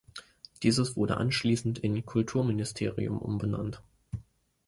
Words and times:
Dieses 0.63 0.95
wurde 0.95 1.17
anschließend 1.17 1.77
in 1.77 2.03
Kulturministerium 2.07 3.19
umbenannt. 3.19 3.83